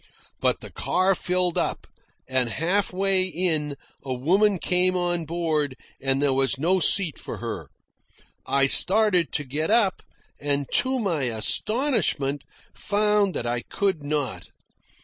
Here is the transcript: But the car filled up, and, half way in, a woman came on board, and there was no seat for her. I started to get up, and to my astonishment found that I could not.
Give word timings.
But 0.39 0.61
the 0.61 0.71
car 0.71 1.13
filled 1.13 1.59
up, 1.59 1.85
and, 2.27 2.49
half 2.49 2.91
way 2.91 3.21
in, 3.23 3.75
a 4.03 4.15
woman 4.15 4.57
came 4.57 4.97
on 4.97 5.25
board, 5.25 5.75
and 6.01 6.19
there 6.19 6.33
was 6.33 6.57
no 6.57 6.79
seat 6.79 7.19
for 7.19 7.37
her. 7.37 7.69
I 8.43 8.65
started 8.65 9.31
to 9.33 9.43
get 9.43 9.69
up, 9.69 10.01
and 10.39 10.65
to 10.71 10.97
my 10.97 11.25
astonishment 11.25 12.45
found 12.73 13.35
that 13.35 13.45
I 13.45 13.61
could 13.61 14.01
not. 14.01 14.49